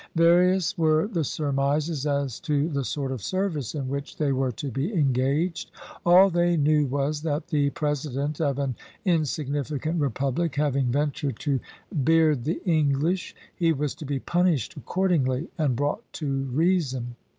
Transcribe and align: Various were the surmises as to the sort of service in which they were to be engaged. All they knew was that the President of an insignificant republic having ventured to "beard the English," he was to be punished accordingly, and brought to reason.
Various 0.15 0.75
were 0.79 1.05
the 1.05 1.23
surmises 1.23 2.07
as 2.07 2.39
to 2.39 2.67
the 2.69 2.83
sort 2.83 3.11
of 3.11 3.21
service 3.21 3.75
in 3.75 3.87
which 3.87 4.17
they 4.17 4.31
were 4.31 4.51
to 4.53 4.71
be 4.71 4.91
engaged. 4.91 5.69
All 6.03 6.31
they 6.31 6.57
knew 6.57 6.87
was 6.87 7.21
that 7.21 7.49
the 7.49 7.69
President 7.69 8.39
of 8.41 8.57
an 8.57 8.75
insignificant 9.05 10.01
republic 10.01 10.55
having 10.55 10.91
ventured 10.91 11.37
to 11.41 11.59
"beard 12.03 12.45
the 12.45 12.63
English," 12.65 13.35
he 13.55 13.71
was 13.71 13.93
to 13.93 14.05
be 14.07 14.17
punished 14.19 14.75
accordingly, 14.75 15.49
and 15.59 15.75
brought 15.75 16.01
to 16.13 16.45
reason. 16.45 17.15